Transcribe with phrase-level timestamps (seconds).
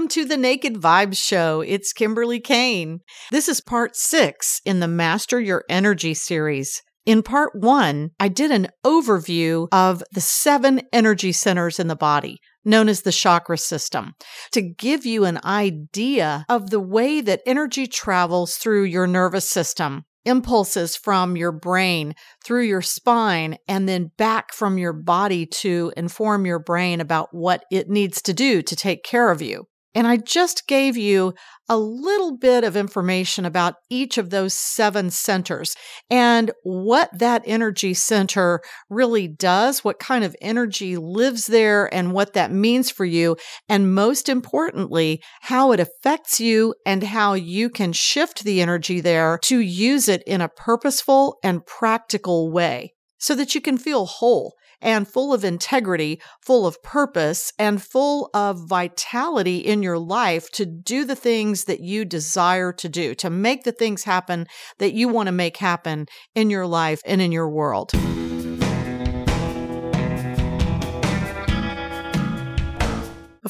[0.00, 1.60] Welcome to the Naked Vibes Show.
[1.60, 3.00] It's Kimberly Cain.
[3.30, 6.80] This is part six in the Master Your Energy series.
[7.04, 12.38] In part one, I did an overview of the seven energy centers in the body,
[12.64, 14.14] known as the chakra system,
[14.52, 20.04] to give you an idea of the way that energy travels through your nervous system.
[20.24, 26.46] Impulses from your brain through your spine and then back from your body to inform
[26.46, 29.66] your brain about what it needs to do to take care of you.
[29.94, 31.34] And I just gave you
[31.68, 35.74] a little bit of information about each of those seven centers
[36.08, 42.34] and what that energy center really does, what kind of energy lives there, and what
[42.34, 43.36] that means for you.
[43.68, 49.38] And most importantly, how it affects you and how you can shift the energy there
[49.42, 54.54] to use it in a purposeful and practical way so that you can feel whole
[54.80, 60.66] and full of integrity, full of purpose, and full of vitality in your life to
[60.66, 64.46] do the things that you desire to do, to make the things happen
[64.78, 67.92] that you want to make happen in your life and in your world.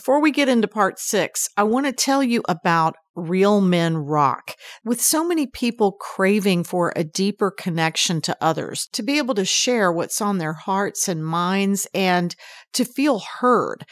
[0.00, 4.52] Before we get into part six, I want to tell you about Real Men Rock.
[4.82, 9.44] With so many people craving for a deeper connection to others, to be able to
[9.44, 12.34] share what's on their hearts and minds and
[12.72, 13.84] to feel heard.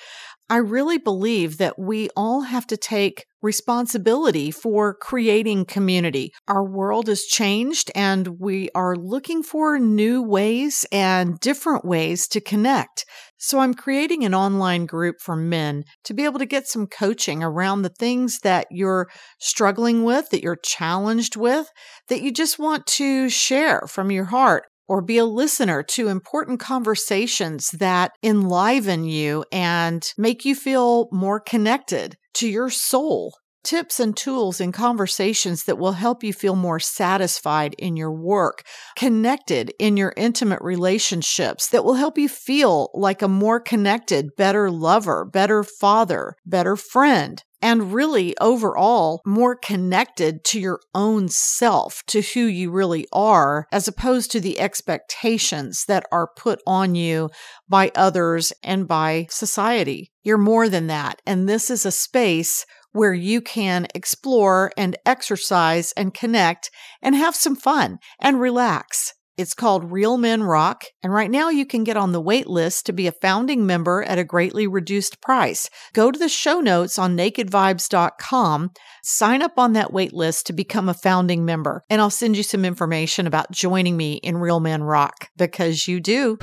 [0.48, 6.33] I really believe that we all have to take responsibility for creating community.
[6.47, 12.41] Our world has changed and we are looking for new ways and different ways to
[12.41, 13.04] connect.
[13.37, 17.43] So I'm creating an online group for men to be able to get some coaching
[17.43, 21.69] around the things that you're struggling with, that you're challenged with,
[22.09, 26.59] that you just want to share from your heart or be a listener to important
[26.59, 33.34] conversations that enliven you and make you feel more connected to your soul.
[33.65, 38.62] Tips and tools and conversations that will help you feel more satisfied in your work,
[38.97, 44.71] connected in your intimate relationships, that will help you feel like a more connected, better
[44.71, 52.21] lover, better father, better friend, and really overall more connected to your own self, to
[52.21, 57.31] who you really are, as opposed to the expectations that are put on you
[57.69, 60.13] by others and by society.
[60.23, 61.21] You're more than that.
[61.27, 66.71] And this is a space where you can explore and exercise and connect
[67.03, 69.15] and have some fun and relax.
[69.38, 72.87] It's called Real Men Rock, and right now you can get on the wait list
[72.87, 75.71] to be a founding member at a greatly reduced price.
[75.93, 78.72] Go to the show notes on nakedvibes.com,
[79.04, 82.43] sign up on that wait list to become a founding member, and I'll send you
[82.43, 86.37] some information about joining me in Real Men Rock because you do.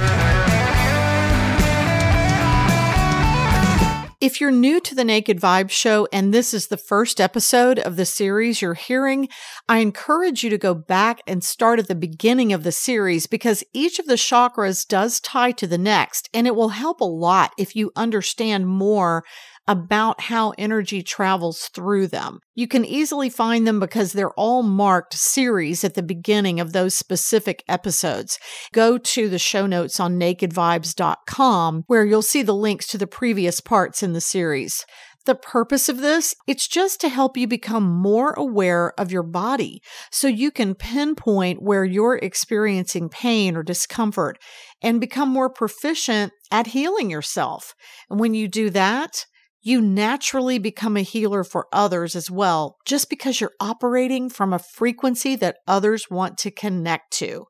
[4.25, 7.95] If you're new to the Naked Vibe show and this is the first episode of
[7.95, 9.29] the series you're hearing,
[9.69, 13.63] I encourage you to go back and start at the beginning of the series because
[13.71, 17.51] each of the chakras does tie to the next and it will help a lot
[17.59, 19.23] if you understand more
[19.67, 22.39] about how energy travels through them.
[22.53, 26.93] You can easily find them because they're all marked series at the beginning of those
[26.93, 28.37] specific episodes.
[28.73, 33.59] Go to the show notes on nakedvibes.com where you'll see the links to the previous
[33.59, 34.85] parts in the series.
[35.25, 39.81] The purpose of this, it's just to help you become more aware of your body
[40.11, 44.37] so you can pinpoint where you're experiencing pain or discomfort
[44.83, 47.73] and become more proficient at healing yourself.
[48.07, 49.25] And when you do that,
[49.65, 54.59] you naturally become a healer for others as well, just because you're operating from a
[54.59, 57.47] frequency that others want to connect to.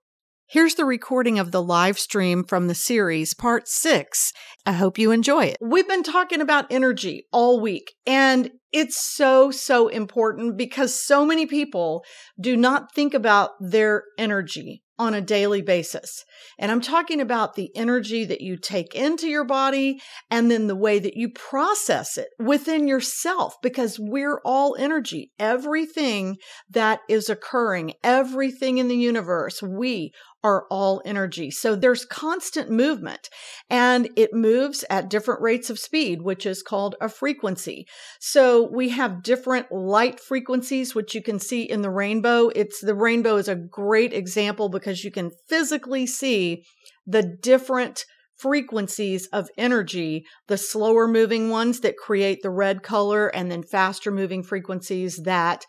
[0.47, 4.31] Here's the recording of the live stream from the series, part six.
[4.65, 5.57] I hope you enjoy it.
[5.59, 11.45] We've been talking about energy all week, and it's so, so important because so many
[11.45, 12.05] people
[12.39, 16.23] do not think about their energy on a daily basis.
[16.57, 20.01] And I'm talking about the energy that you take into your body
[20.31, 25.31] and then the way that you process it within yourself because we're all energy.
[25.37, 26.37] Everything
[26.69, 30.11] that is occurring, everything in the universe, we
[30.45, 31.49] are all energy.
[31.49, 33.29] So there's constant movement
[33.67, 37.87] and it moves at different rates of speed, which is called a frequency.
[38.19, 42.49] So we have different light frequencies, which you can see in the rainbow.
[42.49, 46.63] It's the rainbow is a great example because you can physically see
[47.07, 48.05] the different
[48.37, 54.11] frequencies of energy, the slower moving ones that create the red color, and then faster
[54.11, 55.65] moving frequencies that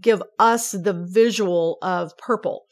[0.00, 2.66] give us the visual of purple.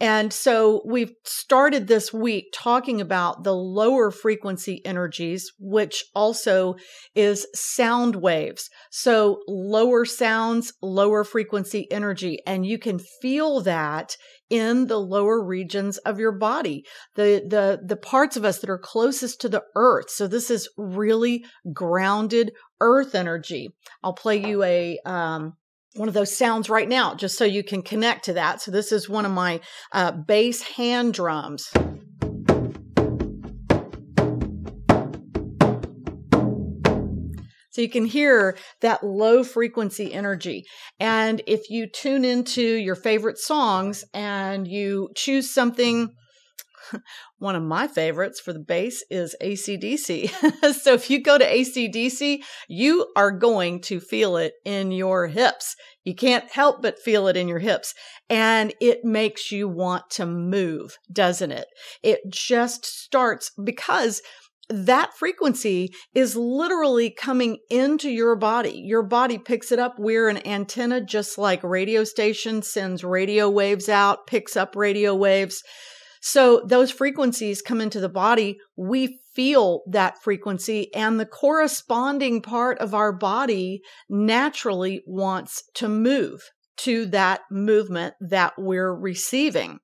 [0.00, 6.74] And so we've started this week talking about the lower frequency energies, which also
[7.14, 8.68] is sound waves.
[8.90, 12.40] So lower sounds, lower frequency energy.
[12.44, 14.16] And you can feel that
[14.50, 16.84] in the lower regions of your body,
[17.14, 20.10] the, the, the parts of us that are closest to the earth.
[20.10, 23.70] So this is really grounded earth energy.
[24.02, 25.54] I'll play you a, um,
[25.94, 28.60] one of those sounds right now, just so you can connect to that.
[28.60, 29.60] So this is one of my
[29.92, 31.70] uh, bass hand drums.
[37.70, 40.64] So you can hear that low frequency energy.
[41.00, 46.10] And if you tune into your favorite songs and you choose something
[47.38, 50.74] one of my favorites for the bass is ACDC.
[50.80, 55.76] so if you go to ACDC, you are going to feel it in your hips.
[56.04, 57.94] You can't help but feel it in your hips.
[58.28, 61.66] And it makes you want to move, doesn't it?
[62.02, 64.22] It just starts because
[64.70, 68.80] that frequency is literally coming into your body.
[68.84, 69.96] Your body picks it up.
[69.98, 75.62] We're an antenna, just like radio station sends radio waves out, picks up radio waves.
[76.26, 78.56] So those frequencies come into the body.
[78.78, 86.40] We feel that frequency and the corresponding part of our body naturally wants to move
[86.78, 89.80] to that movement that we're receiving.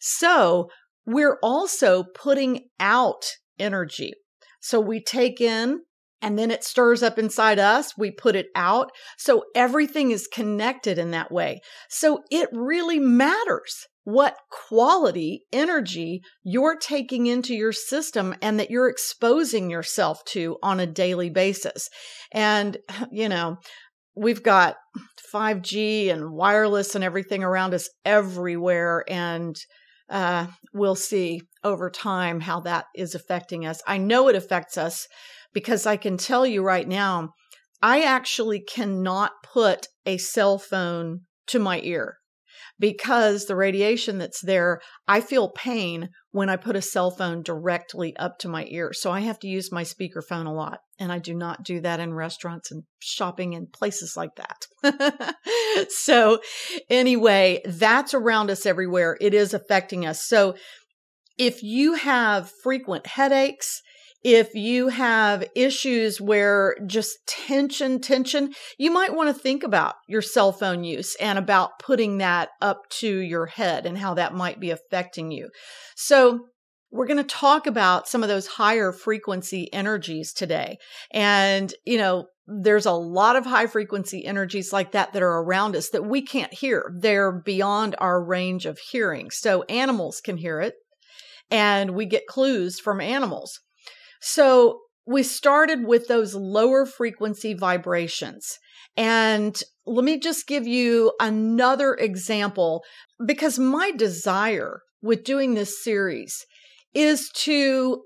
[0.00, 0.68] So
[1.06, 3.22] we're also putting out
[3.60, 4.14] energy.
[4.60, 5.82] So we take in
[6.24, 7.98] and then it stirs up inside us.
[7.98, 8.90] We put it out.
[9.18, 11.60] So everything is connected in that way.
[11.90, 18.88] So it really matters what quality energy you're taking into your system and that you're
[18.88, 21.90] exposing yourself to on a daily basis.
[22.32, 22.78] And,
[23.12, 23.58] you know,
[24.16, 24.76] we've got
[25.30, 29.04] 5G and wireless and everything around us everywhere.
[29.08, 29.56] And
[30.08, 33.82] uh, we'll see over time how that is affecting us.
[33.86, 35.06] I know it affects us
[35.54, 37.30] because I can tell you right now,
[37.80, 42.16] I actually cannot put a cell phone to my ear
[42.78, 48.16] because the radiation that's there, I feel pain when I put a cell phone directly
[48.16, 48.92] up to my ear.
[48.92, 50.80] So I have to use my speakerphone a lot.
[50.98, 55.36] And I do not do that in restaurants and shopping and places like that.
[55.90, 56.40] so
[56.88, 59.16] anyway, that's around us everywhere.
[59.20, 60.24] It is affecting us.
[60.24, 60.54] So
[61.36, 63.82] if you have frequent headaches,
[64.24, 70.22] if you have issues where just tension, tension, you might want to think about your
[70.22, 74.58] cell phone use and about putting that up to your head and how that might
[74.58, 75.50] be affecting you.
[75.94, 76.46] So,
[76.90, 80.78] we're going to talk about some of those higher frequency energies today.
[81.12, 85.74] And, you know, there's a lot of high frequency energies like that that are around
[85.74, 86.92] us that we can't hear.
[86.96, 89.32] They're beyond our range of hearing.
[89.32, 90.74] So animals can hear it
[91.50, 93.60] and we get clues from animals.
[94.26, 98.58] So we started with those lower frequency vibrations.
[98.96, 99.54] And
[99.84, 102.82] let me just give you another example
[103.26, 106.46] because my desire with doing this series
[106.94, 108.04] is to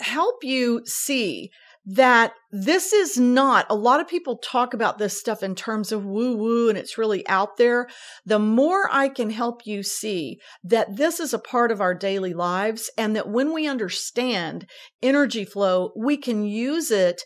[0.00, 1.50] help you see
[1.86, 6.04] that this is not a lot of people talk about this stuff in terms of
[6.04, 7.88] woo woo and it's really out there.
[8.26, 12.34] The more I can help you see that this is a part of our daily
[12.34, 14.66] lives and that when we understand
[15.02, 17.22] energy flow, we can use it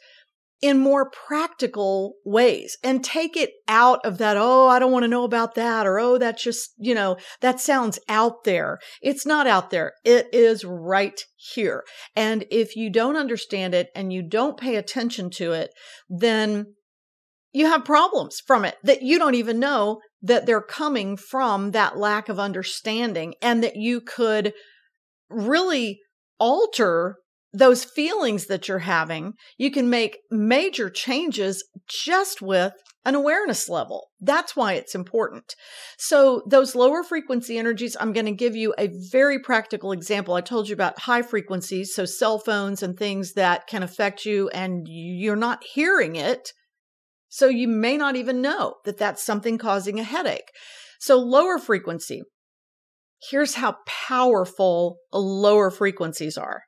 [0.63, 5.09] in more practical ways and take it out of that, oh, I don't want to
[5.09, 8.79] know about that, or oh, that's just, you know, that sounds out there.
[9.03, 9.93] It's not out there.
[10.05, 11.85] It is right here.
[12.17, 15.71] And if you don't understand it and you don't pay attention to it,
[16.09, 16.75] then
[17.53, 21.97] you have problems from it that you don't even know that they're coming from that
[21.97, 24.53] lack of understanding and that you could
[25.29, 26.01] really
[26.39, 27.17] alter
[27.55, 32.73] those feelings that you're having, you can make major changes just with
[33.05, 34.09] an awareness level.
[34.21, 35.55] That's why it's important.
[35.97, 40.35] So those lower frequency energies, I'm going to give you a very practical example.
[40.35, 44.49] I told you about high frequencies, so cell phones and things that can affect you
[44.49, 46.53] and you're not hearing it.
[47.29, 50.51] So you may not even know that that's something causing a headache.
[50.99, 52.23] So lower frequency.
[53.31, 56.63] Here's how powerful lower frequencies are.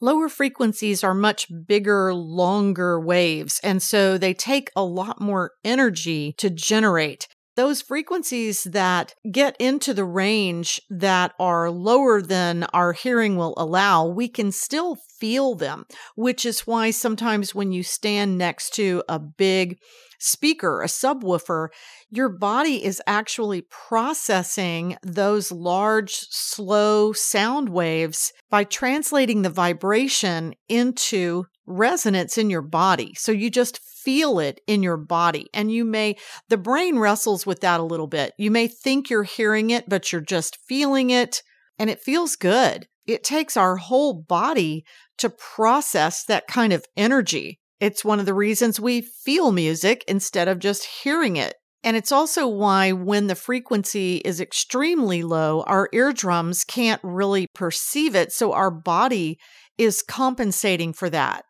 [0.00, 6.34] Lower frequencies are much bigger, longer waves, and so they take a lot more energy
[6.38, 7.28] to generate.
[7.56, 14.06] Those frequencies that get into the range that are lower than our hearing will allow,
[14.06, 15.86] we can still feel them,
[16.16, 19.78] which is why sometimes when you stand next to a big
[20.24, 21.68] speaker, a subwoofer,
[22.10, 31.44] your body is actually processing those large, slow sound waves by translating the vibration into
[31.66, 33.14] resonance in your body.
[33.14, 35.48] So you just feel it in your body.
[35.54, 36.16] And you may,
[36.48, 38.32] the brain wrestles with that a little bit.
[38.38, 41.42] You may think you're hearing it, but you're just feeling it
[41.78, 42.86] and it feels good.
[43.06, 44.84] It takes our whole body
[45.18, 47.60] to process that kind of energy.
[47.84, 51.56] It's one of the reasons we feel music instead of just hearing it.
[51.82, 58.14] And it's also why, when the frequency is extremely low, our eardrums can't really perceive
[58.14, 58.32] it.
[58.32, 59.38] So our body
[59.76, 61.44] is compensating for that.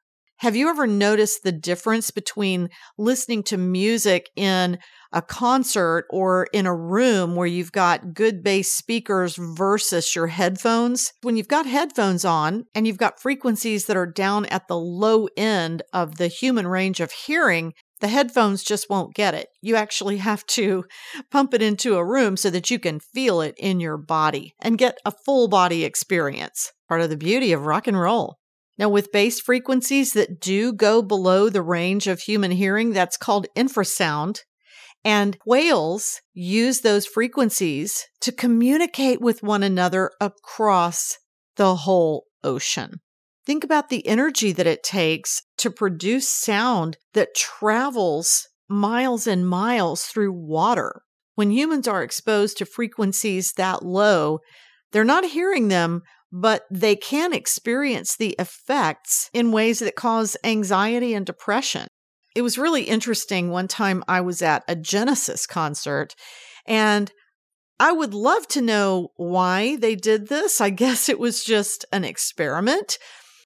[0.45, 4.79] Have you ever noticed the difference between listening to music in
[5.11, 11.15] a concert or in a room where you've got good bass speakers versus your headphones?
[11.23, 15.29] When you've got headphones on and you've got frequencies that are down at the low
[15.35, 17.73] end of the human range of hearing,
[18.03, 19.49] the headphones just won't get it.
[19.63, 20.85] You actually have to
[21.31, 24.77] pump it into a room so that you can feel it in your body and
[24.77, 26.71] get a full body experience.
[26.87, 28.37] Part of the beauty of rock and roll.
[28.77, 33.47] Now, with bass frequencies that do go below the range of human hearing, that's called
[33.57, 34.41] infrasound.
[35.05, 41.19] And whales use those frequencies to communicate with one another across
[41.57, 43.01] the whole ocean.
[43.47, 50.05] Think about the energy that it takes to produce sound that travels miles and miles
[50.05, 51.03] through water.
[51.35, 54.39] When humans are exposed to frequencies that low,
[54.93, 56.03] they're not hearing them
[56.37, 61.87] but they can experience the effects in ways that cause anxiety and depression.
[62.35, 63.51] It was really interesting.
[63.51, 66.17] One time I was at a Genesis concert
[66.67, 67.13] and
[67.79, 70.61] I would love to know why they did this.
[70.61, 72.99] I guess it was just an experiment,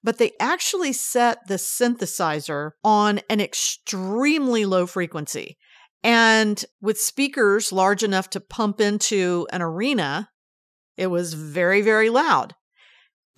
[0.03, 5.57] but they actually set the synthesizer on an extremely low frequency.
[6.03, 10.29] And with speakers large enough to pump into an arena,
[10.97, 12.55] it was very, very loud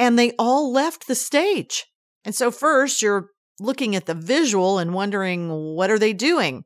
[0.02, 1.86] and they all left the stage.
[2.26, 3.30] And so, first, you're
[3.60, 6.64] looking at the visual and wondering, what are they doing?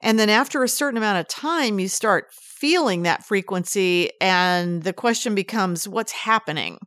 [0.00, 4.94] And then, after a certain amount of time, you start feeling that frequency, and the
[4.94, 6.78] question becomes, what's happening?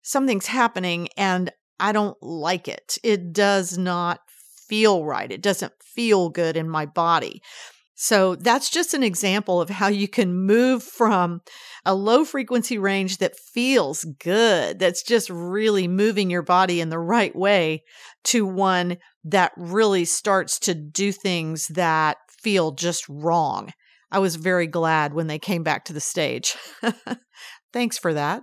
[0.00, 2.96] Something's happening, and I don't like it.
[3.04, 4.20] It does not
[4.68, 5.30] feel right.
[5.30, 7.42] It doesn't feel good in my body.
[7.98, 11.40] So that's just an example of how you can move from
[11.86, 16.98] a low frequency range that feels good, that's just really moving your body in the
[16.98, 17.84] right way,
[18.24, 23.70] to one that really starts to do things that feel just wrong.
[24.12, 26.54] I was very glad when they came back to the stage.
[27.72, 28.42] Thanks for that.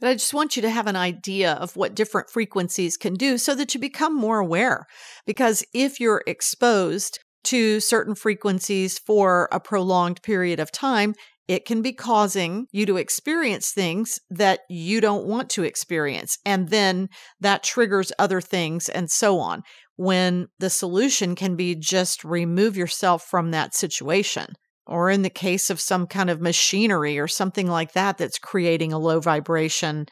[0.00, 3.38] But I just want you to have an idea of what different frequencies can do
[3.38, 4.86] so that you become more aware.
[5.24, 11.14] Because if you're exposed to certain frequencies for a prolonged period of time,
[11.48, 16.38] it can be causing you to experience things that you don't want to experience.
[16.44, 17.08] And then
[17.40, 19.62] that triggers other things and so on.
[19.96, 24.52] When the solution can be just remove yourself from that situation.
[24.86, 28.92] Or in the case of some kind of machinery or something like that that's creating
[28.92, 30.06] a low vibration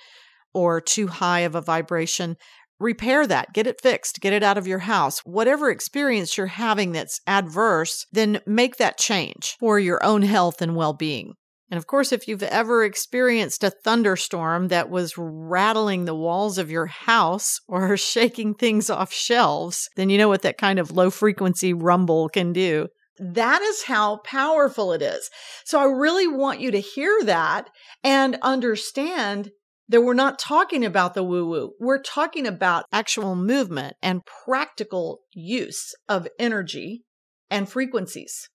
[0.52, 2.36] or too high of a vibration,
[2.78, 5.20] repair that, get it fixed, get it out of your house.
[5.20, 10.76] Whatever experience you're having that's adverse, then make that change for your own health and
[10.76, 11.34] well being.
[11.70, 16.70] And of course, if you've ever experienced a thunderstorm that was rattling the walls of
[16.70, 21.10] your house or shaking things off shelves, then you know what that kind of low
[21.10, 22.88] frequency rumble can do.
[23.18, 25.30] That is how powerful it is.
[25.64, 27.70] So I really want you to hear that
[28.04, 29.50] and understand
[29.88, 31.72] that we're not talking about the woo woo.
[31.78, 37.04] We're talking about actual movement and practical use of energy
[37.50, 38.48] and frequencies.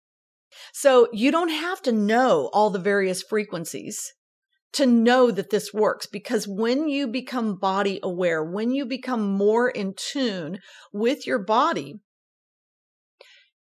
[0.74, 4.14] So you don't have to know all the various frequencies
[4.74, 9.70] to know that this works because when you become body aware, when you become more
[9.70, 10.60] in tune
[10.94, 11.96] with your body,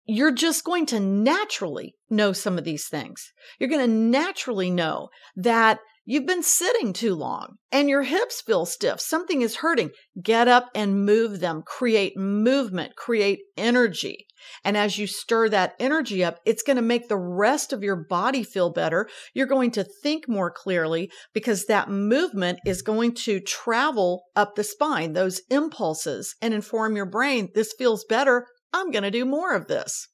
[0.06, 3.32] you're just going to naturally know some of these things.
[3.60, 8.66] You're going to naturally know that You've been sitting too long and your hips feel
[8.66, 9.02] stiff.
[9.02, 9.90] Something is hurting.
[10.24, 11.64] Get up and move them.
[11.66, 14.26] Create movement, create energy.
[14.64, 18.06] And as you stir that energy up, it's going to make the rest of your
[18.08, 19.10] body feel better.
[19.34, 24.64] You're going to think more clearly because that movement is going to travel up the
[24.64, 28.48] spine, those impulses, and inform your brain this feels better.
[28.72, 30.08] I'm going to do more of this.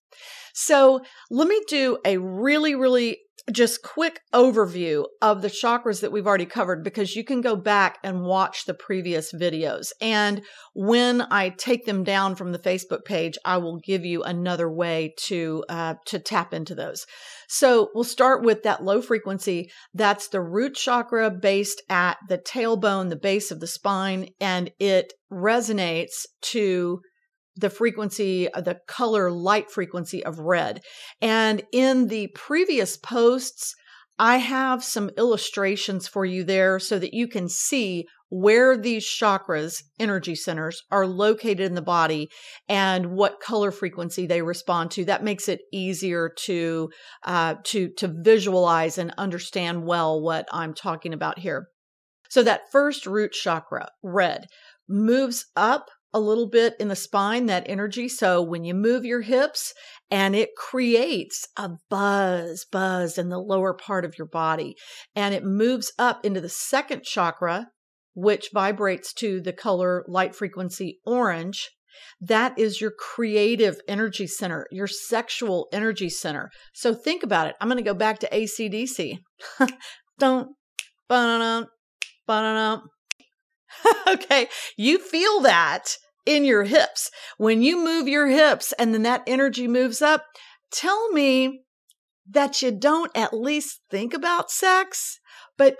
[0.53, 3.17] So let me do a really, really
[3.51, 7.97] just quick overview of the chakras that we've already covered because you can go back
[8.03, 9.91] and watch the previous videos.
[9.99, 10.41] And
[10.73, 15.13] when I take them down from the Facebook page, I will give you another way
[15.25, 17.05] to uh, to tap into those.
[17.49, 19.69] So we'll start with that low frequency.
[19.93, 25.11] That's the root chakra based at the tailbone, the base of the spine, and it
[25.31, 27.01] resonates to
[27.55, 30.81] the frequency, uh, the color light frequency of red.
[31.21, 33.75] And in the previous posts,
[34.19, 39.83] I have some illustrations for you there so that you can see where these chakras,
[39.99, 42.29] energy centers, are located in the body
[42.67, 45.05] and what color frequency they respond to.
[45.05, 46.89] That makes it easier to
[47.23, 51.67] uh, to to visualize and understand well what I'm talking about here.
[52.29, 54.47] So that first root chakra, red,
[54.89, 58.07] moves up a little bit in the spine, that energy.
[58.07, 59.73] So when you move your hips
[60.11, 64.75] and it creates a buzz, buzz in the lower part of your body
[65.15, 67.67] and it moves up into the second chakra,
[68.13, 71.71] which vibrates to the color light frequency orange.
[72.21, 76.49] That is your creative energy center, your sexual energy center.
[76.73, 77.55] So think about it.
[77.59, 79.19] I'm going to go back to ACDC.
[80.19, 80.49] Don't,
[81.07, 81.67] ba-da-dum,
[82.27, 82.83] ba-da-dum.
[84.07, 87.09] okay, you feel that in your hips.
[87.37, 90.25] When you move your hips and then that energy moves up,
[90.71, 91.61] tell me
[92.29, 95.19] that you don't at least think about sex,
[95.57, 95.77] but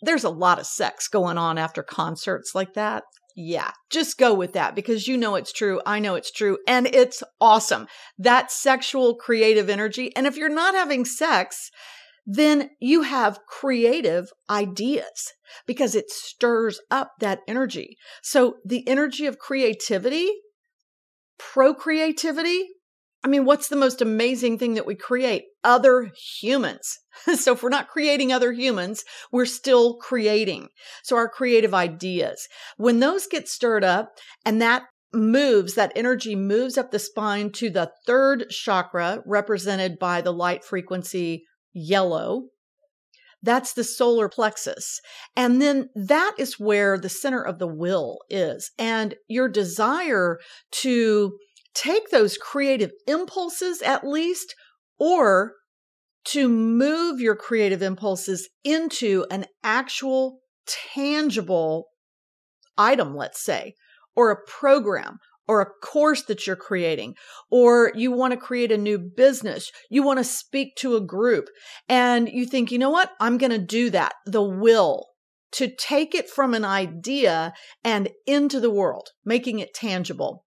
[0.00, 3.04] there's a lot of sex going on after concerts like that.
[3.40, 5.80] Yeah, just go with that because you know it's true.
[5.86, 6.58] I know it's true.
[6.66, 7.86] And it's awesome.
[8.18, 10.14] That sexual creative energy.
[10.16, 11.70] And if you're not having sex,
[12.30, 15.32] then you have creative ideas
[15.66, 17.96] because it stirs up that energy.
[18.22, 20.28] So the energy of creativity,
[21.38, 22.68] procreativity,
[23.24, 25.44] I mean, what's the most amazing thing that we create?
[25.64, 26.98] Other humans.
[27.34, 30.68] so if we're not creating other humans, we're still creating.
[31.02, 34.10] So our creative ideas, when those get stirred up
[34.44, 34.82] and that
[35.14, 40.62] moves, that energy moves up the spine to the third chakra represented by the light
[40.62, 41.46] frequency
[41.78, 42.44] yellow.
[43.42, 45.00] That's the solar plexus.
[45.36, 48.72] And then that is where the center of the will is.
[48.78, 50.38] And your desire
[50.82, 51.38] to
[51.74, 54.54] take those creative impulses at least,
[54.98, 55.52] or
[56.24, 61.86] to move your creative impulses into an actual tangible
[62.76, 63.74] item, let's say,
[64.16, 67.14] or a program or a course that you're creating,
[67.50, 71.48] or you want to create a new business, you want to speak to a group,
[71.88, 74.12] and you think, you know what, I'm going to do that.
[74.26, 75.06] The will
[75.52, 80.44] to take it from an idea and into the world, making it tangible.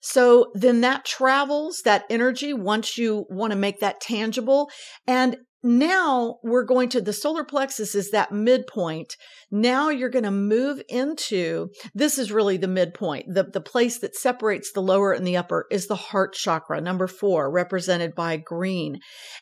[0.00, 4.70] So then that travels that energy once you want to make that tangible.
[5.06, 9.16] And now we're going to the solar plexus is that midpoint.
[9.50, 13.34] Now you're going to move into this is really the midpoint.
[13.34, 17.08] The, the place that separates the lower and the upper is the heart chakra, number
[17.08, 19.00] four, represented by green.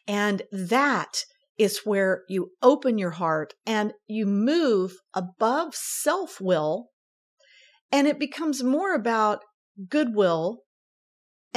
[0.09, 1.25] And that
[1.59, 6.91] is where you open your heart and you move above self will.
[7.93, 9.41] And it becomes more about
[9.89, 10.63] goodwill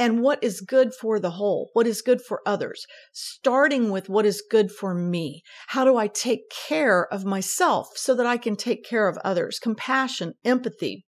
[0.00, 4.24] and what is good for the whole, what is good for others, starting with what
[4.24, 5.42] is good for me.
[5.68, 9.58] How do I take care of myself so that I can take care of others?
[9.58, 11.04] Compassion, empathy.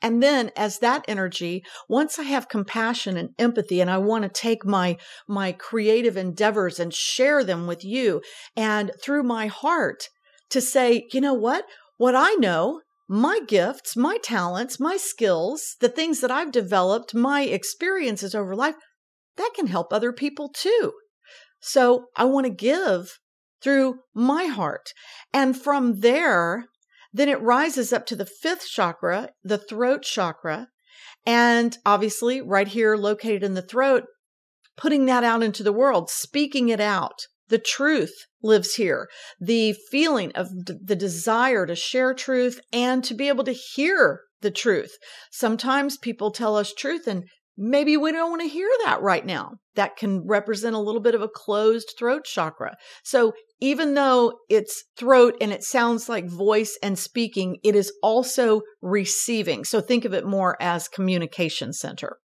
[0.00, 4.30] And then as that energy, once I have compassion and empathy and I want to
[4.30, 4.96] take my,
[5.28, 8.22] my creative endeavors and share them with you
[8.56, 10.08] and through my heart
[10.48, 11.66] to say, you know what?
[11.98, 17.42] What I know my gifts, my talents, my skills, the things that I've developed, my
[17.42, 18.74] experiences over life,
[19.36, 20.92] that can help other people too.
[21.60, 23.18] So I want to give
[23.62, 24.92] through my heart.
[25.32, 26.66] And from there,
[27.12, 30.68] then it rises up to the fifth chakra, the throat chakra.
[31.24, 34.04] And obviously, right here, located in the throat,
[34.76, 39.08] putting that out into the world, speaking it out, the truth lives here.
[39.40, 44.22] The feeling of d- the desire to share truth and to be able to hear
[44.40, 44.96] the truth.
[45.30, 47.24] Sometimes people tell us truth and
[47.56, 49.54] maybe we don't want to hear that right now.
[49.74, 52.76] That can represent a little bit of a closed throat chakra.
[53.02, 58.62] So even though it's throat and it sounds like voice and speaking, it is also
[58.80, 59.64] receiving.
[59.64, 62.18] So think of it more as communication center.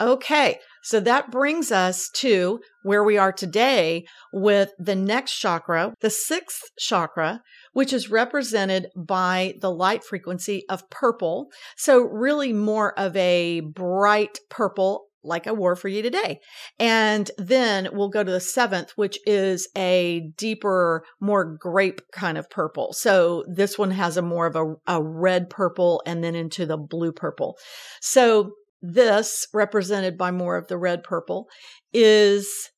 [0.00, 6.10] Okay, so that brings us to where we are today with the next chakra, the
[6.10, 11.48] sixth chakra, which is represented by the light frequency of purple.
[11.76, 16.40] So, really more of a bright purple, like I wore for you today.
[16.78, 22.48] And then we'll go to the seventh, which is a deeper, more grape kind of
[22.48, 22.92] purple.
[22.92, 26.76] So this one has a more of a, a red purple and then into the
[26.78, 27.58] blue purple.
[28.00, 31.48] So this represented by more of the red purple
[31.92, 32.70] is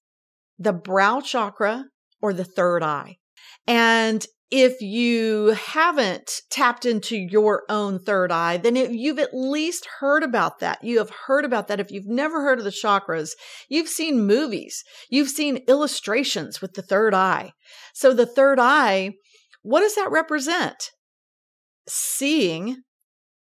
[0.59, 1.85] the brow chakra
[2.21, 3.17] or the third eye.
[3.67, 9.87] And if you haven't tapped into your own third eye, then it, you've at least
[10.01, 10.83] heard about that.
[10.83, 11.79] You have heard about that.
[11.79, 13.31] If you've never heard of the chakras,
[13.69, 17.53] you've seen movies, you've seen illustrations with the third eye.
[17.95, 19.13] So the third eye,
[19.63, 20.91] what does that represent?
[21.89, 22.79] Seeing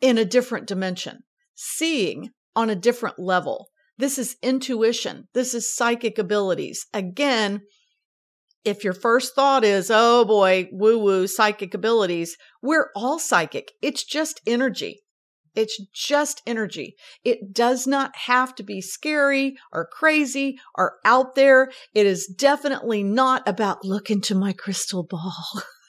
[0.03, 1.21] in a different dimension,
[1.55, 3.69] seeing on a different level.
[3.99, 5.29] This is intuition.
[5.35, 6.87] This is psychic abilities.
[6.95, 7.61] Again,
[8.65, 13.73] if your first thought is, oh boy, woo woo, psychic abilities, we're all psychic.
[13.83, 15.03] It's just energy.
[15.55, 16.95] It's just energy.
[17.25, 21.71] It does not have to be scary or crazy or out there.
[21.95, 25.35] It is definitely not about look into my crystal ball.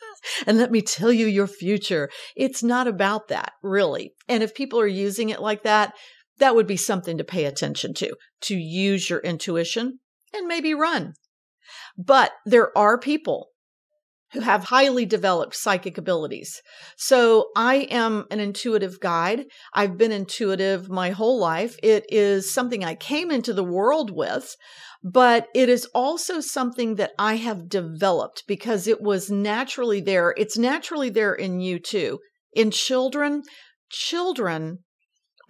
[0.48, 2.10] and let me tell you your future.
[2.36, 4.14] It's not about that, really.
[4.28, 5.94] And if people are using it like that,
[6.42, 10.00] that would be something to pay attention to, to use your intuition
[10.34, 11.14] and maybe run.
[11.98, 13.50] But there are people
[14.34, 16.62] who have highly developed psychic abilities.
[16.98, 19.46] So I am an intuitive guide.
[19.74, 21.78] I've been intuitive my whole life.
[21.84, 24.56] It is something I came into the world with,
[25.04, 30.34] but it is also something that I have developed because it was naturally there.
[30.38, 32.20] It's naturally there in you too.
[32.54, 33.44] In children,
[33.90, 34.80] children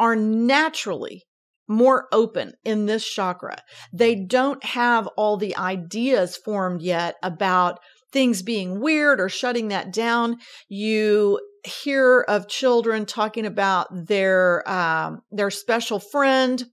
[0.02, 1.24] are naturally
[1.68, 3.62] more open in this chakra.
[3.94, 7.80] They don't have all the ideas formed yet about
[8.12, 10.38] things being weird or shutting that down.
[10.68, 16.66] You hear of children talking about their um, their special friend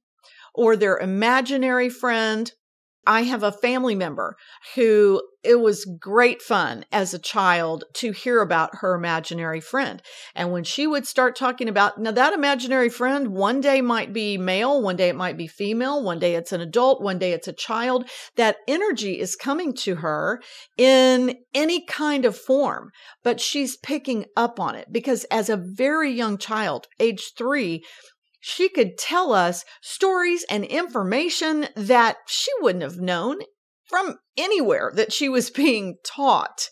[0.54, 2.50] or their imaginary friend
[3.08, 4.36] I have a family member
[4.74, 10.02] who it was great fun as a child to hear about her imaginary friend.
[10.34, 14.36] And when she would start talking about, now that imaginary friend one day might be
[14.36, 17.48] male, one day it might be female, one day it's an adult, one day it's
[17.48, 20.42] a child, that energy is coming to her
[20.76, 22.90] in any kind of form,
[23.24, 27.82] but she's picking up on it because as a very young child, age three,
[28.38, 33.38] she could tell us stories and information that she wouldn't have known
[33.88, 36.68] from anywhere that she was being taught.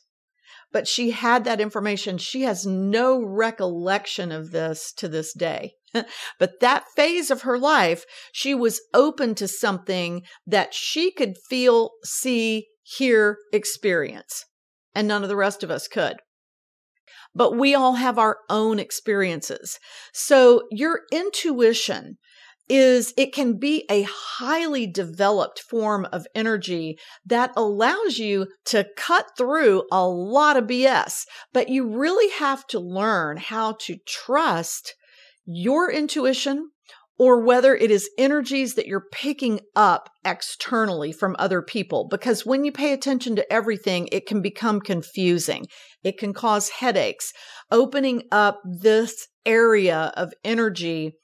[0.73, 2.19] But she had that information.
[2.19, 5.73] She has no recollection of this to this day.
[6.39, 11.93] but that phase of her life, she was open to something that she could feel,
[12.05, 14.45] see, hear, experience.
[14.95, 16.17] And none of the rest of us could
[17.37, 19.79] but we all have our own experiences.
[20.15, 22.17] So your intuition
[22.69, 29.27] is it can be a highly developed form of energy that allows you to cut
[29.37, 34.95] through a lot of BS, but you really have to learn how to trust
[35.45, 36.71] your intuition
[37.19, 42.07] or whether it is energies that you're picking up externally from other people.
[42.11, 45.67] Because when you pay attention to everything, it can become confusing.
[46.05, 47.33] It can cause headaches.
[47.71, 51.15] Opening up this area of energy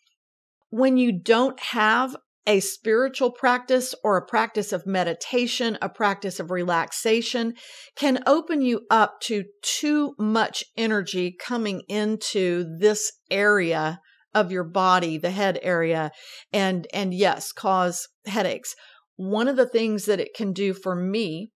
[0.72, 6.50] when you don't have a spiritual practice or a practice of meditation, a practice of
[6.50, 7.52] relaxation
[7.94, 14.00] can open you up to too much energy coming into this area
[14.34, 16.10] of your body, the head area,
[16.54, 18.74] and, and yes, cause headaches.
[19.16, 21.50] One of the things that it can do for me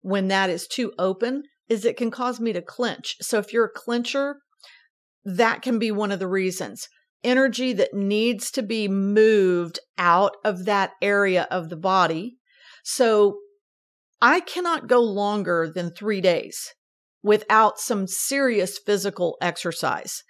[0.00, 3.14] when that is too open is it can cause me to clench.
[3.20, 4.34] So if you're a clencher,
[5.24, 6.88] that can be one of the reasons.
[7.26, 12.36] Energy that needs to be moved out of that area of the body.
[12.84, 13.38] So
[14.22, 16.72] I cannot go longer than three days
[17.22, 20.22] without some serious physical exercise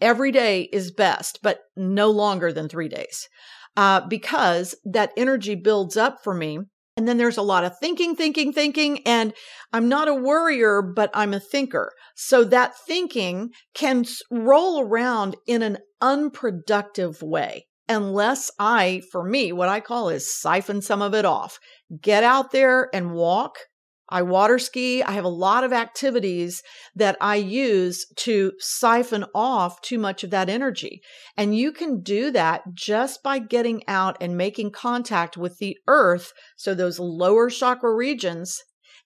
[0.00, 3.28] every day is best, but no longer than three days
[3.76, 6.58] uh, because that energy builds up for me.
[6.96, 9.00] And then there's a lot of thinking, thinking, thinking.
[9.04, 9.34] And
[9.72, 11.92] I'm not a worrier, but I'm a thinker.
[12.14, 19.68] So that thinking can roll around in an unproductive way unless I, for me, what
[19.68, 21.58] I call is siphon some of it off.
[22.00, 23.58] Get out there and walk
[24.08, 25.02] I water ski.
[25.02, 26.62] I have a lot of activities
[26.94, 31.00] that I use to siphon off too much of that energy.
[31.36, 36.32] And you can do that just by getting out and making contact with the earth.
[36.56, 38.62] So those lower chakra regions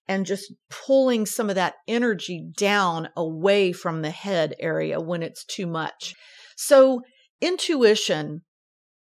[0.09, 5.45] and just pulling some of that energy down away from the head area when it's
[5.45, 6.15] too much.
[6.57, 7.03] So
[7.41, 8.43] intuition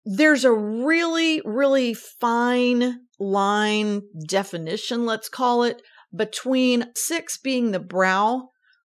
[0.05, 5.81] there's a really, really fine line definition, let's call it,
[6.15, 8.49] between six being the brow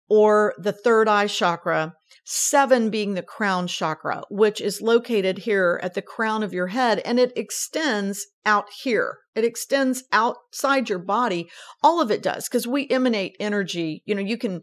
[0.09, 1.95] or the third eye chakra,
[2.25, 7.01] seven being the crown chakra, which is located here at the crown of your head
[7.01, 9.19] and it extends out here.
[9.35, 11.49] It extends outside your body.
[11.83, 14.03] All of it does because we emanate energy.
[14.07, 14.63] You know, you can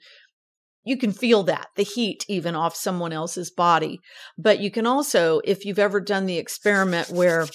[0.88, 4.00] you can feel that the heat even off someone else's body.
[4.38, 7.48] But you can also if you've ever done the experiment where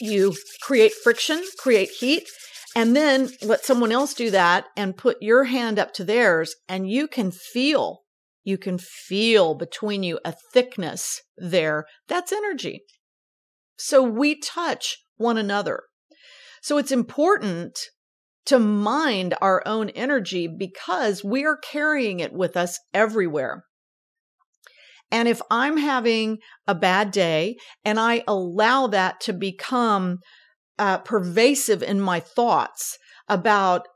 [0.00, 2.28] you create friction create heat
[2.74, 6.90] and then let someone else do that and put your hand up to theirs and
[6.90, 8.02] you can feel
[8.46, 11.84] you can feel between you a thickness there.
[12.06, 12.82] That's energy.
[13.76, 15.82] So we touch one another.
[16.62, 17.76] So it's important
[18.46, 23.64] to mind our own energy because we are carrying it with us everywhere.
[25.10, 30.18] And if I'm having a bad day and I allow that to become
[30.78, 33.86] uh, pervasive in my thoughts about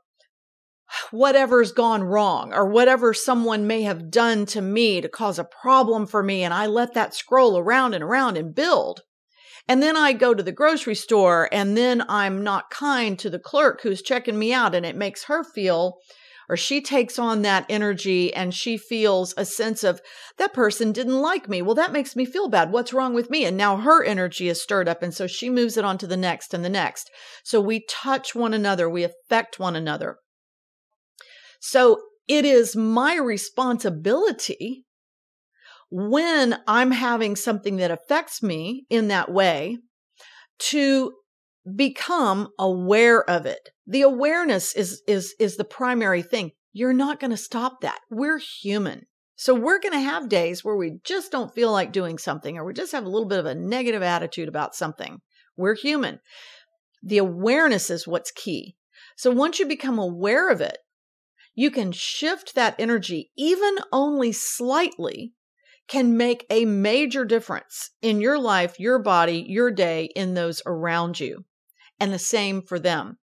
[1.11, 6.05] whatever's gone wrong or whatever someone may have done to me to cause a problem
[6.05, 9.01] for me, and I let that scroll around and around and build,
[9.67, 13.39] and then I go to the grocery store and then I'm not kind to the
[13.39, 15.97] clerk who's checking me out and it makes her feel
[16.51, 20.01] or she takes on that energy and she feels a sense of
[20.37, 21.61] that person didn't like me.
[21.61, 22.73] Well, that makes me feel bad.
[22.73, 23.45] What's wrong with me?
[23.45, 25.01] And now her energy is stirred up.
[25.01, 27.09] And so she moves it on to the next and the next.
[27.45, 30.17] So we touch one another, we affect one another.
[31.61, 34.83] So it is my responsibility
[35.91, 39.77] when I'm having something that affects me in that way
[40.69, 41.13] to
[41.75, 43.69] become aware of it.
[43.85, 46.51] The awareness is is is the primary thing.
[46.73, 47.99] You're not going to stop that.
[48.09, 49.05] We're human.
[49.35, 52.63] So we're going to have days where we just don't feel like doing something or
[52.63, 55.19] we just have a little bit of a negative attitude about something.
[55.57, 56.19] We're human.
[57.03, 58.75] The awareness is what's key.
[59.17, 60.77] So once you become aware of it,
[61.55, 65.33] you can shift that energy even only slightly
[65.91, 71.19] can make a major difference in your life, your body, your day, in those around
[71.19, 71.43] you.
[71.99, 73.17] And the same for them.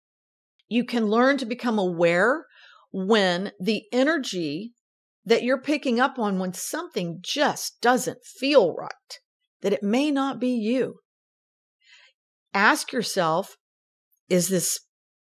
[0.68, 2.48] You can learn to become aware
[2.92, 4.74] when the energy
[5.24, 9.20] that you're picking up on when something just doesn't feel right,
[9.62, 10.96] that it may not be you.
[12.52, 13.58] Ask yourself,
[14.28, 14.80] is this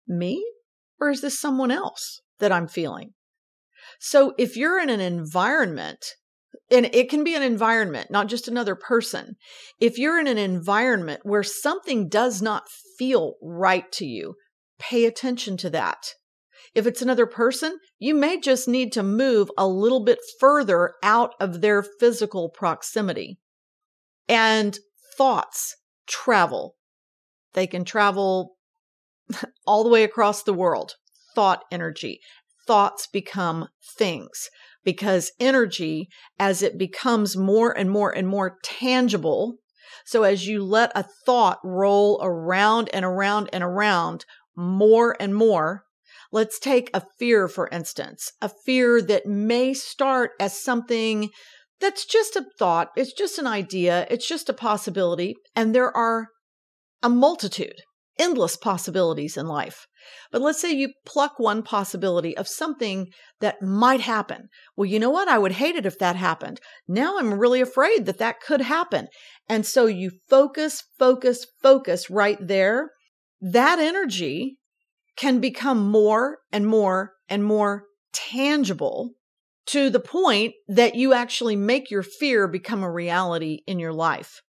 [0.05, 0.45] me
[0.99, 3.13] or is this someone else that I'm feeling?
[3.97, 6.05] So if you're in an environment
[6.71, 9.35] and it can be an environment, not just another person.
[9.79, 14.35] If you're in an environment where something does not feel right to you,
[14.77, 16.13] pay attention to that.
[16.75, 21.33] If it's another person, you may just need to move a little bit further out
[21.39, 23.39] of their physical proximity.
[24.27, 24.77] And
[25.17, 25.75] thoughts
[26.07, 26.75] travel.
[27.53, 28.57] They can travel
[29.65, 30.95] all the way across the world.
[31.33, 32.19] Thought energy.
[32.67, 34.49] Thoughts become things
[34.83, 36.07] because energy,
[36.39, 39.57] as it becomes more and more and more tangible,
[40.05, 45.83] so as you let a thought roll around and around and around more and more,
[46.31, 51.29] let's take a fear, for instance, a fear that may start as something
[51.79, 56.27] that's just a thought, it's just an idea, it's just a possibility, and there are
[57.01, 57.81] a multitude,
[58.19, 59.87] endless possibilities in life.
[60.31, 63.07] But let's say you pluck one possibility of something
[63.39, 64.49] that might happen.
[64.75, 65.27] Well, you know what?
[65.27, 66.59] I would hate it if that happened.
[66.87, 69.07] Now I'm really afraid that that could happen.
[69.47, 72.91] And so you focus, focus, focus right there.
[73.41, 74.57] That energy
[75.17, 79.11] can become more and more and more tangible
[79.67, 84.41] to the point that you actually make your fear become a reality in your life.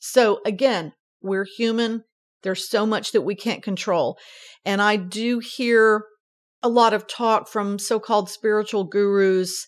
[0.00, 2.04] So again, we're human.
[2.42, 4.18] There's so much that we can't control.
[4.64, 6.04] And I do hear
[6.62, 9.66] a lot of talk from so called spiritual gurus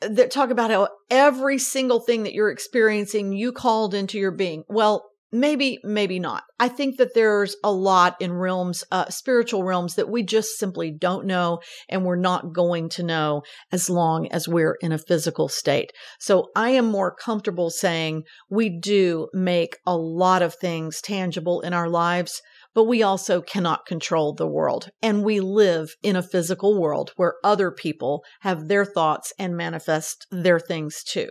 [0.00, 4.62] that talk about how every single thing that you're experiencing, you called into your being.
[4.68, 6.44] Well, maybe, maybe not.
[6.58, 10.90] I think that there's a lot in realms, uh, spiritual realms that we just simply
[10.90, 15.48] don't know and we're not going to know as long as we're in a physical
[15.48, 15.92] state.
[16.18, 21.72] So I am more comfortable saying we do make a lot of things tangible in
[21.72, 22.40] our lives
[22.74, 24.90] but we also cannot control the world.
[25.02, 30.26] And we live in a physical world where other people have their thoughts and manifest
[30.30, 31.30] their things too.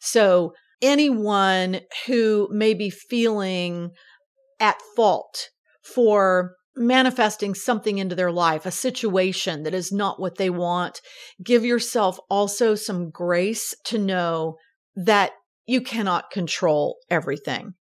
[0.00, 3.90] So anyone who may be feeling
[4.58, 5.48] at fault
[5.82, 11.00] for manifesting something into their life, a situation that is not what they want,
[11.42, 14.56] give yourself also some grace to know
[14.94, 15.32] that
[15.66, 17.74] you cannot control everything.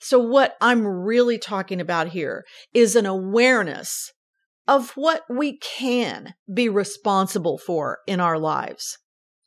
[0.00, 4.12] So, what I'm really talking about here is an awareness
[4.68, 8.98] of what we can be responsible for in our lives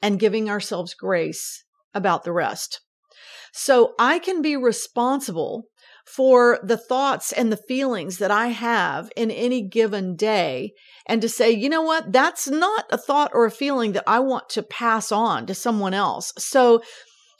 [0.01, 1.63] and giving ourselves grace
[1.93, 2.81] about the rest.
[3.57, 5.63] So, I can be responsible
[6.05, 10.73] for the thoughts and the feelings that I have in any given day
[11.07, 12.11] and to say, you know what?
[12.11, 15.93] That's not a thought or a feeling that I want to pass on to someone
[15.93, 16.33] else.
[16.37, 16.83] So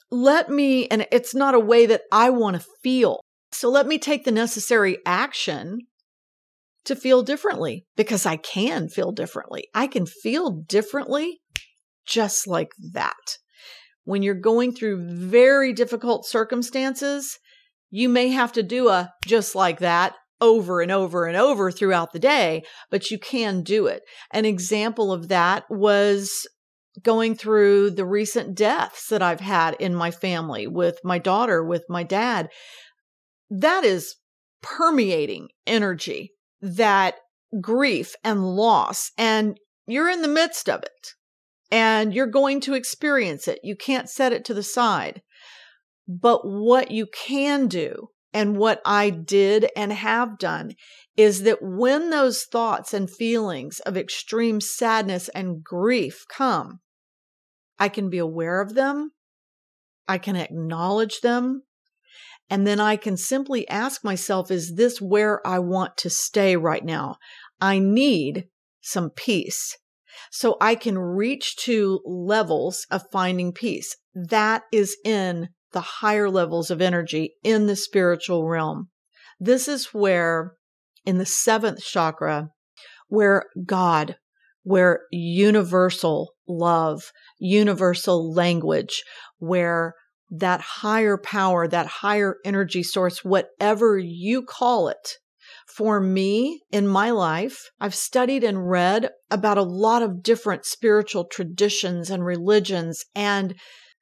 [0.10, 3.20] let me, and it's not a way that I want to feel.
[3.52, 5.80] So let me take the necessary action
[6.86, 9.68] to feel differently because I can feel differently.
[9.74, 11.42] I can feel differently
[12.06, 13.38] just like that.
[14.06, 17.38] When you're going through very difficult circumstances,
[17.90, 22.14] you may have to do a just like that over and over and over throughout
[22.14, 24.04] the day, but you can do it.
[24.32, 26.48] An example of that was
[27.02, 31.84] going through the recent deaths that I've had in my family with my daughter, with
[31.90, 32.50] my dad.
[33.50, 34.16] That is
[34.62, 37.16] permeating energy, that
[37.62, 41.15] grief and loss, and you're in the midst of it
[41.72, 43.60] and you're going to experience it.
[43.64, 45.22] You can't set it to the side.
[46.08, 50.76] But what you can do and what I did and have done
[51.18, 56.82] is that when those thoughts and feelings of extreme sadness and grief come,
[57.80, 59.12] I can be aware of them.
[60.08, 61.64] I can acknowledge them.
[62.50, 66.86] And then I can simply ask myself, is this where I want to stay right
[66.86, 67.16] now?
[67.60, 68.46] I need
[68.82, 69.78] some peace.
[70.32, 73.96] So I can reach to levels of finding peace.
[74.14, 78.90] That is in the higher levels of energy in the spiritual realm.
[79.40, 80.54] This is where,
[81.06, 82.50] in the seventh chakra,
[83.08, 84.16] where God,
[84.64, 89.04] where universal love, universal language,
[89.38, 89.94] where
[90.30, 95.18] that higher power, that higher energy source, whatever you call it,
[95.66, 101.26] for me in my life, I've studied and read about a lot of different spiritual
[101.26, 103.56] traditions and religions, and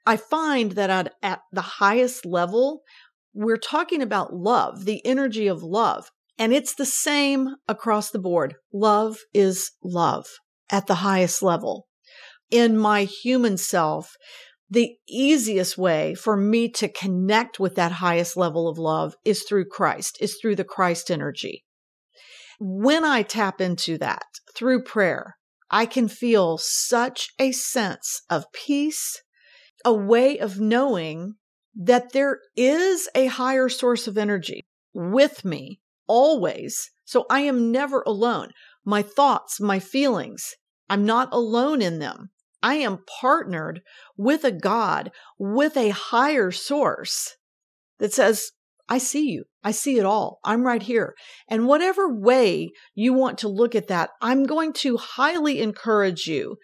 [0.05, 2.81] I find that at, at the highest level,
[3.33, 6.09] we're talking about love, the energy of love.
[6.37, 8.55] And it's the same across the board.
[8.73, 10.25] Love is love
[10.71, 11.87] at the highest level.
[12.51, 14.15] In my human self,
[14.73, 19.65] the easiest way for me to connect with that highest level of love is through
[19.65, 21.63] Christ, is through the Christ energy.
[22.59, 25.37] When I tap into that through prayer,
[25.69, 29.21] I can feel such a sense of peace
[29.85, 31.35] a way of knowing
[31.75, 36.89] that there is a higher source of energy with me always.
[37.05, 38.49] So I am never alone.
[38.85, 40.55] My thoughts, my feelings,
[40.89, 42.29] I'm not alone in them.
[42.63, 43.81] I am partnered
[44.17, 47.35] with a God, with a higher source
[47.99, 48.51] that says,
[48.89, 49.45] I see you.
[49.63, 50.39] I see it all.
[50.43, 51.13] I'm right here.
[51.49, 56.57] And whatever way you want to look at that, I'm going to highly encourage you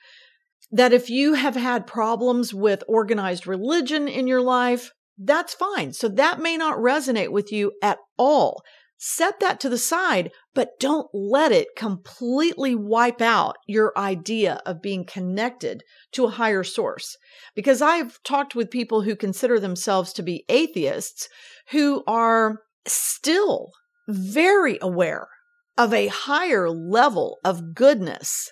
[0.71, 5.93] that if you have had problems with organized religion in your life, that's fine.
[5.93, 8.61] So that may not resonate with you at all.
[9.01, 14.81] Set that to the side, but don't let it completely wipe out your idea of
[14.81, 17.15] being connected to a higher source.
[17.55, 21.29] Because I've talked with people who consider themselves to be atheists
[21.71, 23.71] who are still
[24.09, 25.29] very aware
[25.77, 28.51] of a higher level of goodness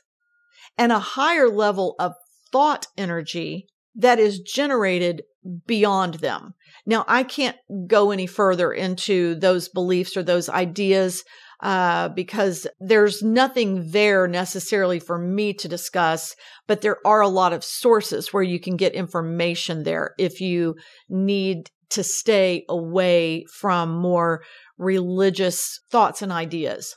[0.77, 2.13] and a higher level of
[2.53, 5.23] thought energy that is generated
[5.65, 6.53] beyond them.
[6.88, 11.26] Now, I can't go any further into those beliefs or those ideas
[11.60, 16.34] uh, because there's nothing there necessarily for me to discuss,
[16.65, 20.76] but there are a lot of sources where you can get information there if you
[21.10, 24.43] need to stay away from more
[24.78, 26.95] religious thoughts and ideas.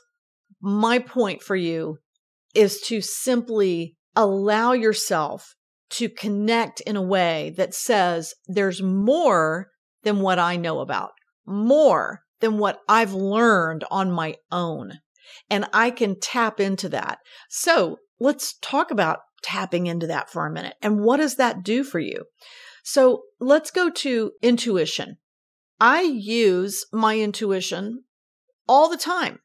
[0.61, 1.97] My point for you
[2.55, 5.55] is to simply allow yourself
[5.89, 9.70] to connect in a way that says there's more
[10.03, 11.11] than what I know about,
[11.45, 14.99] more than what I've learned on my own.
[15.49, 17.19] And I can tap into that.
[17.49, 20.75] So let's talk about tapping into that for a minute.
[20.81, 22.25] And what does that do for you?
[22.83, 25.17] So let's go to intuition.
[25.79, 28.03] I use my intuition
[28.67, 29.39] all the time.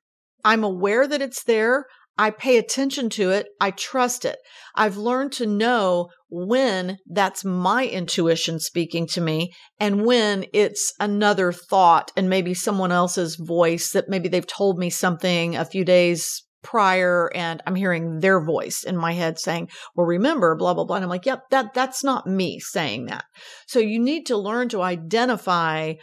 [0.44, 1.86] I'm aware that it's there.
[2.18, 3.48] I pay attention to it.
[3.60, 4.38] I trust it.
[4.74, 11.52] I've learned to know when that's my intuition speaking to me and when it's another
[11.52, 16.42] thought and maybe someone else's voice that maybe they've told me something a few days
[16.66, 20.96] prior and I'm hearing their voice in my head saying, well, remember, blah, blah, blah.
[20.96, 23.24] And I'm like, yep, that, that's not me saying that.
[23.68, 25.94] So you need to learn to identify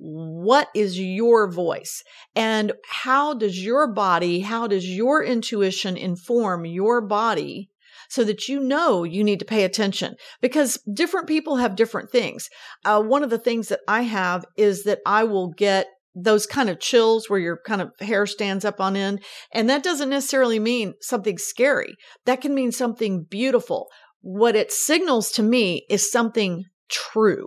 [0.00, 2.02] what is your voice
[2.34, 7.70] and how does your body, how does your intuition inform your body
[8.08, 12.48] so that you know you need to pay attention because different people have different things.
[12.84, 16.68] Uh, one of the things that I have is that I will get those kind
[16.68, 19.22] of chills where your kind of hair stands up on end.
[19.52, 21.94] And that doesn't necessarily mean something scary.
[22.24, 23.88] That can mean something beautiful.
[24.20, 27.46] What it signals to me is something true.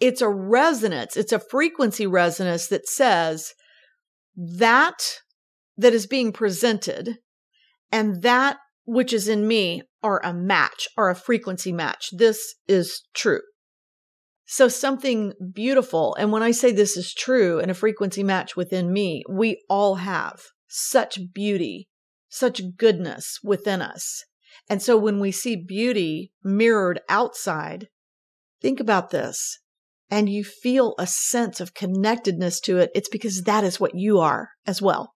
[0.00, 1.16] It's a resonance.
[1.16, 3.54] It's a frequency resonance that says
[4.36, 5.20] that
[5.76, 7.18] that is being presented
[7.90, 12.10] and that which is in me are a match, are a frequency match.
[12.12, 13.40] This is true.
[14.46, 16.14] So something beautiful.
[16.14, 19.96] And when I say this is true and a frequency match within me, we all
[19.96, 21.88] have such beauty,
[22.30, 24.24] such goodness within us.
[24.70, 27.88] And so when we see beauty mirrored outside,
[28.62, 29.58] think about this
[30.10, 32.90] and you feel a sense of connectedness to it.
[32.94, 35.14] It's because that is what you are as well.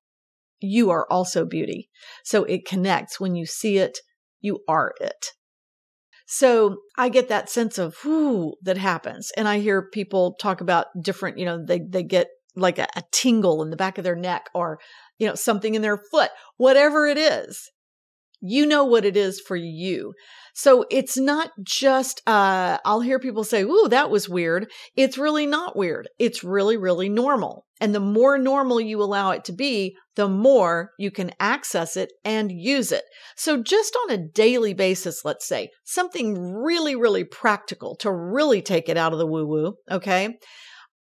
[0.61, 1.89] You are also beauty.
[2.25, 3.99] So it connects when you see it,
[4.41, 5.29] you are it.
[6.27, 9.31] So I get that sense of whoo that happens.
[9.37, 13.03] And I hear people talk about different, you know, they, they get like a, a
[13.13, 14.79] tingle in the back of their neck or,
[15.19, 17.71] you know, something in their foot, whatever it is.
[18.45, 20.15] You know what it is for you.
[20.53, 24.71] So it's not just, uh, I'll hear people say, Ooh, that was weird.
[24.97, 26.09] It's really not weird.
[26.19, 27.65] It's really, really normal.
[27.81, 32.13] And the more normal you allow it to be, the more you can access it
[32.25, 33.05] and use it.
[33.37, 38.89] So just on a daily basis, let's say something really, really practical to really take
[38.89, 39.75] it out of the woo woo.
[39.91, 40.37] Okay.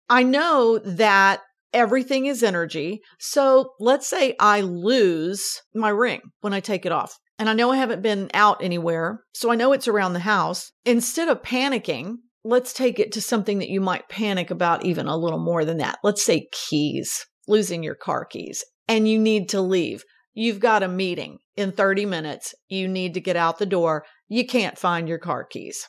[0.09, 3.01] I know that everything is energy.
[3.19, 7.71] So let's say I lose my ring when I take it off and I know
[7.71, 10.71] I haven't been out anywhere, so I know it's around the house.
[10.85, 15.17] Instead of panicking, let's take it to something that you might panic about even a
[15.17, 15.99] little more than that.
[16.03, 20.03] Let's say keys, losing your car keys, and you need to leave.
[20.33, 22.53] You've got a meeting in 30 minutes.
[22.69, 24.05] You need to get out the door.
[24.27, 25.87] You can't find your car keys.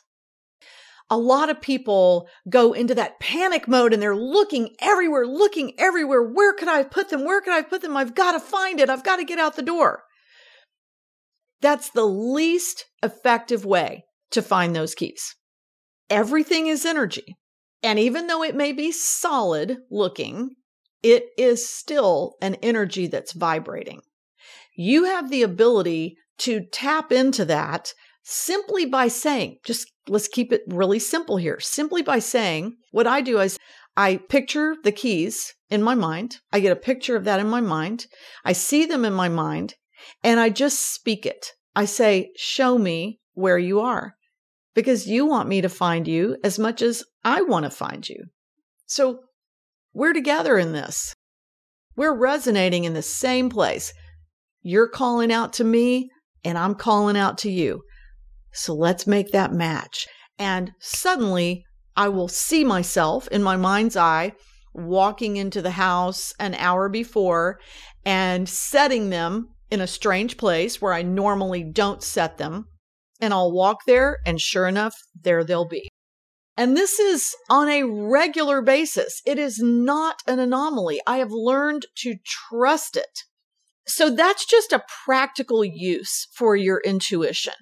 [1.11, 6.21] A lot of people go into that panic mode and they're looking everywhere, looking everywhere.
[6.21, 7.25] Where could I put them?
[7.25, 7.97] Where could I put them?
[7.97, 8.89] I've got to find it.
[8.89, 10.03] I've got to get out the door.
[11.61, 15.35] That's the least effective way to find those keys.
[16.09, 17.35] Everything is energy.
[17.83, 20.51] And even though it may be solid looking,
[21.01, 24.01] it is still an energy that's vibrating.
[24.75, 27.93] You have the ability to tap into that
[28.23, 31.59] simply by saying, just let's keep it really simple here.
[31.59, 33.57] Simply by saying, what I do is
[33.95, 36.37] I picture the keys in my mind.
[36.51, 38.07] I get a picture of that in my mind.
[38.45, 39.75] I see them in my mind
[40.23, 41.51] and I just speak it.
[41.75, 44.15] I say, Show me where you are,
[44.73, 48.25] because you want me to find you as much as I want to find you.
[48.85, 49.21] So
[49.93, 51.15] we're together in this.
[51.95, 53.93] We're resonating in the same place.
[54.61, 56.09] You're calling out to me,
[56.43, 57.81] and I'm calling out to you.
[58.53, 60.07] So let's make that match.
[60.37, 64.31] And suddenly, I will see myself in my mind's eye
[64.73, 67.59] walking into the house an hour before
[68.05, 72.67] and setting them in a strange place where I normally don't set them.
[73.21, 75.89] And I'll walk there, and sure enough, there they'll be.
[76.55, 79.21] And this is on a regular basis.
[79.25, 80.99] It is not an anomaly.
[81.07, 83.23] I have learned to trust it.
[83.87, 87.53] So that's just a practical use for your intuition.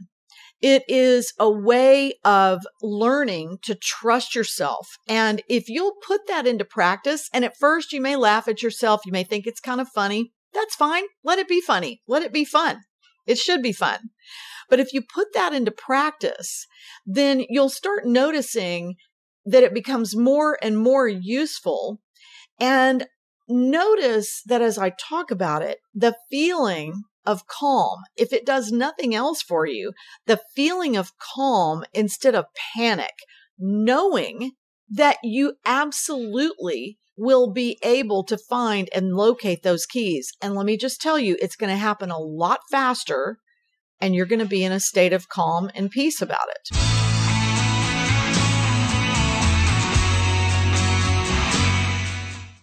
[0.62, 4.88] It is a way of learning to trust yourself.
[5.08, 9.02] And if you'll put that into practice, and at first you may laugh at yourself,
[9.06, 11.04] you may think it's kind of funny, that's fine.
[11.24, 12.02] Let it be funny.
[12.08, 12.82] Let it be fun.
[13.26, 14.00] It should be fun.
[14.70, 16.66] But if you put that into practice,
[17.06, 18.96] then you'll start noticing
[19.46, 22.02] that it becomes more and more useful.
[22.60, 23.08] And
[23.48, 29.14] notice that as I talk about it, the feeling of calm, if it does nothing
[29.14, 29.94] else for you,
[30.26, 32.46] the feeling of calm instead of
[32.76, 33.14] panic,
[33.58, 34.52] knowing
[34.90, 40.32] that you absolutely will be able to find and locate those keys.
[40.42, 43.40] And let me just tell you, it's going to happen a lot faster
[44.00, 46.78] and you're going to be in a state of calm and peace about it.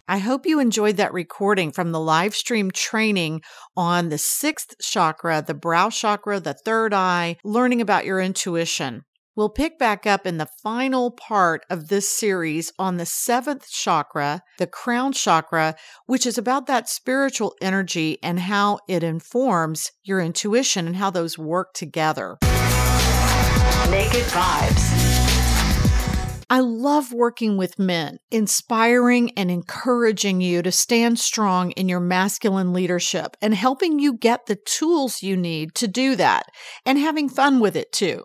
[0.07, 3.41] I hope you enjoyed that recording from the live stream training
[3.75, 9.05] on the sixth chakra, the brow chakra, the third eye, learning about your intuition.
[9.37, 14.43] We'll pick back up in the final part of this series on the seventh chakra,
[14.59, 15.75] the crown chakra,
[16.07, 21.37] which is about that spiritual energy and how it informs your intuition and how those
[21.37, 22.39] work together.
[23.91, 25.25] Naked Vibes.
[26.49, 32.73] I love working with men, inspiring and encouraging you to stand strong in your masculine
[32.73, 36.47] leadership and helping you get the tools you need to do that
[36.87, 38.23] and having fun with it too.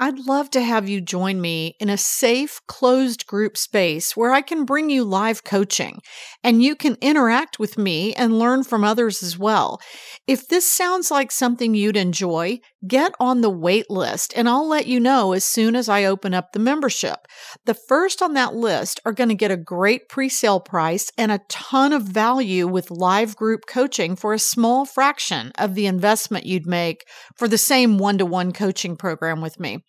[0.00, 4.42] I'd love to have you join me in a safe, closed group space where I
[4.42, 6.00] can bring you live coaching
[6.44, 9.80] and you can interact with me and learn from others as well.
[10.28, 14.86] If this sounds like something you'd enjoy, get on the wait list and I'll let
[14.86, 17.26] you know as soon as I open up the membership.
[17.64, 21.32] The first on that list are going to get a great pre sale price and
[21.32, 26.46] a ton of value with live group coaching for a small fraction of the investment
[26.46, 27.04] you'd make
[27.36, 29.84] for the same one to one coaching program with me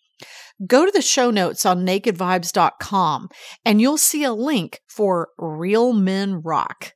[0.66, 3.28] go to the show notes on nakedvibes.com
[3.64, 6.92] and you'll see a link for Real Men Rock.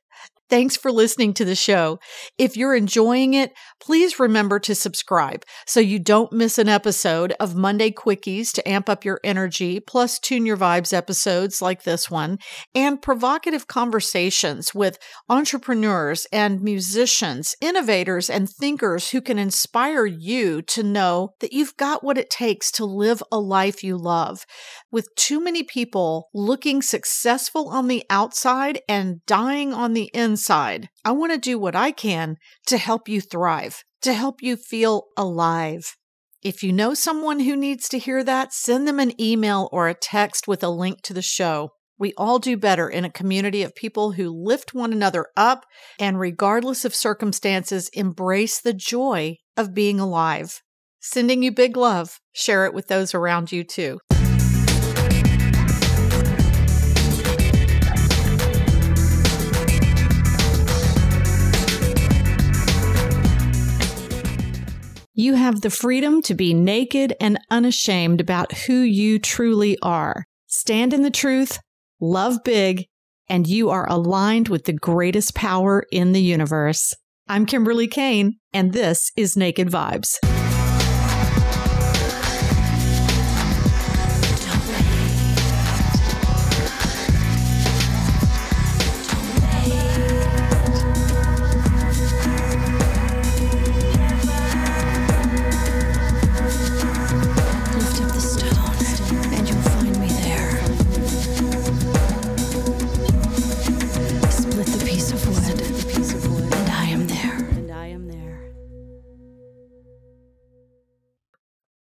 [0.47, 1.99] Thanks for listening to the show.
[2.37, 7.55] If you're enjoying it, please remember to subscribe so you don't miss an episode of
[7.55, 12.37] Monday Quickies to amp up your energy, plus Tune Your Vibes episodes like this one,
[12.73, 14.97] and provocative conversations with
[15.29, 22.03] entrepreneurs and musicians, innovators, and thinkers who can inspire you to know that you've got
[22.03, 24.45] what it takes to live a life you love.
[24.91, 30.89] With too many people looking successful on the outside and dying on the inside.
[31.05, 35.03] I want to do what I can to help you thrive, to help you feel
[35.15, 35.95] alive.
[36.43, 39.93] If you know someone who needs to hear that, send them an email or a
[39.93, 41.73] text with a link to the show.
[41.99, 45.65] We all do better in a community of people who lift one another up
[45.99, 50.63] and, regardless of circumstances, embrace the joy of being alive.
[51.01, 52.19] Sending you big love.
[52.33, 53.99] Share it with those around you too.
[65.25, 70.23] You have the freedom to be naked and unashamed about who you truly are.
[70.45, 71.57] Stand in the truth,
[71.99, 72.85] love big,
[73.27, 76.93] and you are aligned with the greatest power in the universe.
[77.27, 80.19] I'm Kimberly Cain, and this is Naked Vibes.